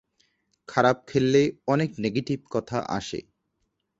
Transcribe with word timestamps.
খারাপ 0.69 0.97
খেললে 1.07 1.43
অনেক 1.67 1.89
নেগেটিভ 1.99 2.39
কথা 2.51 2.77
আসে। 2.89 3.19